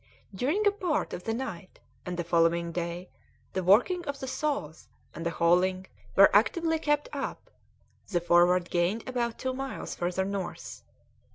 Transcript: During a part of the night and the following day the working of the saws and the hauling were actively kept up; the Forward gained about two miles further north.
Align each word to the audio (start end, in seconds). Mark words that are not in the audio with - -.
During 0.33 0.65
a 0.65 0.71
part 0.71 1.13
of 1.13 1.25
the 1.25 1.33
night 1.35 1.79
and 2.07 2.17
the 2.17 2.23
following 2.23 2.71
day 2.71 3.07
the 3.53 3.63
working 3.63 4.03
of 4.05 4.19
the 4.19 4.25
saws 4.25 4.87
and 5.13 5.23
the 5.23 5.29
hauling 5.29 5.85
were 6.15 6.35
actively 6.35 6.79
kept 6.79 7.07
up; 7.13 7.51
the 8.07 8.19
Forward 8.19 8.71
gained 8.71 9.07
about 9.07 9.37
two 9.37 9.53
miles 9.53 9.93
further 9.93 10.25
north. 10.25 10.81